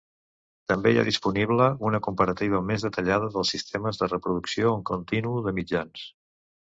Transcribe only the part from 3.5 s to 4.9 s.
sistemes de reproducció en